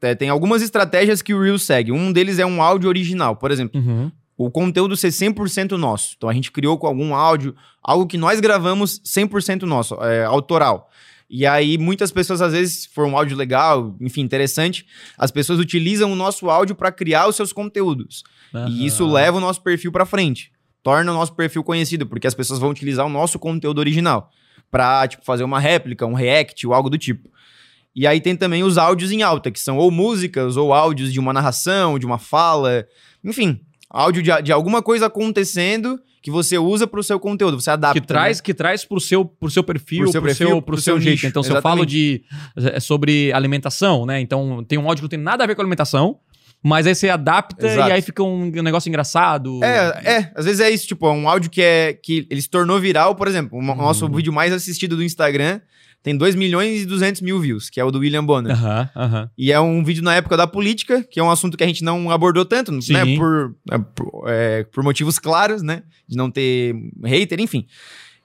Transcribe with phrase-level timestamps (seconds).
[0.00, 1.92] é, tem algumas estratégias que o Reels segue.
[1.92, 3.80] Um deles é um áudio original, por exemplo.
[3.80, 4.10] Uhum.
[4.36, 6.14] O conteúdo ser 100% nosso.
[6.16, 10.90] Então a gente criou com algum áudio, algo que nós gravamos 100% nosso, é, autoral.
[11.28, 14.86] E aí muitas pessoas às vezes, se for um áudio legal, enfim, interessante,
[15.16, 18.24] as pessoas utilizam o nosso áudio para criar os seus conteúdos.
[18.68, 20.50] E isso leva o nosso perfil para frente.
[20.82, 24.30] Torna o nosso perfil conhecido, porque as pessoas vão utilizar o nosso conteúdo original
[24.70, 27.28] para tipo fazer uma réplica, um react ou algo do tipo.
[27.94, 31.18] E aí tem também os áudios em alta, que são ou músicas ou áudios de
[31.18, 32.86] uma narração, de uma fala,
[33.24, 37.70] enfim, áudio de, de alguma coisa acontecendo que você usa para o seu conteúdo, você
[37.70, 37.98] adapta.
[38.00, 38.42] que traz né?
[38.44, 41.00] que traz pro seu pro seu perfil, Pro seu pro seu, perfil, pro seu seu
[41.00, 41.14] jeito.
[41.14, 42.22] nicho, Então, se eu falo de
[42.56, 44.20] é, sobre alimentação, né?
[44.20, 46.18] Então, tem um áudio que não tem nada a ver com alimentação,
[46.62, 47.88] mas aí você adapta Exato.
[47.88, 49.62] e aí fica um negócio engraçado.
[49.64, 52.50] É, é, às vezes é isso, tipo, é um áudio que é que ele se
[52.50, 54.14] tornou viral, por exemplo, o nosso Uhum.
[54.14, 55.60] vídeo mais assistido do Instagram
[56.02, 58.56] tem 2 milhões e 200 mil views, que é o do William Bonner.
[59.36, 61.84] E é um vídeo na época da política, que é um assunto que a gente
[61.84, 62.94] não abordou tanto, Sim.
[62.94, 63.16] né?
[63.16, 65.82] Por, é, por, é, por motivos claros, né?
[66.08, 66.74] De não ter
[67.04, 67.66] hater, enfim.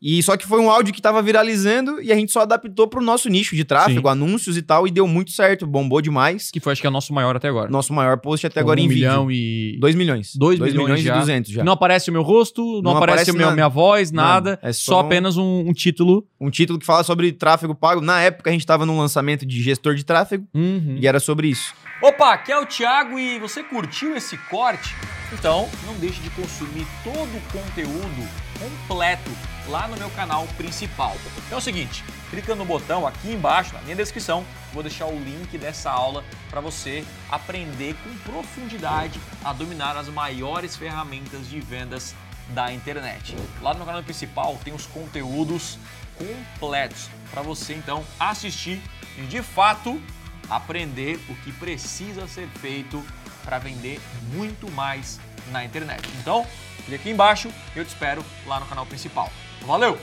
[0.00, 3.02] E só que foi um áudio que tava viralizando e a gente só adaptou pro
[3.02, 4.12] nosso nicho de tráfego, Sim.
[4.12, 6.50] anúncios e tal, e deu muito certo, bombou demais.
[6.50, 7.70] Que foi, acho que é o nosso maior até agora.
[7.70, 9.76] Nosso maior post até agora um em milhão vídeo.
[9.76, 9.80] e...
[9.80, 10.34] 2 milhões.
[10.36, 11.16] Dois Dois milhões já.
[11.16, 11.64] e 200 já.
[11.64, 14.28] Não aparece o meu rosto, não, Não aparece, aparece a minha, minha voz, nada.
[14.50, 14.58] Nada.
[14.62, 16.26] É só, só um- apenas um, um título.
[16.40, 18.00] Um título que fala sobre tráfego pago.
[18.00, 20.96] Na época a gente tava num lançamento de gestor de tráfego Uhum.
[21.00, 21.74] e era sobre isso.
[22.02, 24.94] Opa, aqui é o Thiago e você curtiu esse corte?
[25.32, 29.30] Então não deixe de consumir todo o conteúdo completo
[29.68, 31.14] lá no meu canal principal.
[31.50, 35.56] É o seguinte, clica no botão aqui embaixo na minha descrição, vou deixar o link
[35.58, 42.14] dessa aula para você aprender com profundidade a dominar as maiores ferramentas de vendas
[42.48, 43.36] da internet.
[43.60, 45.78] Lá no meu canal principal tem os conteúdos
[46.16, 48.80] completos para você então assistir
[49.18, 50.00] e de fato
[50.48, 53.04] aprender o que precisa ser feito
[53.48, 53.98] para vender
[54.34, 55.18] muito mais
[55.50, 56.06] na internet.
[56.20, 56.46] Então,
[56.84, 59.32] clique aqui embaixo, eu te espero lá no canal principal.
[59.62, 59.98] Valeu!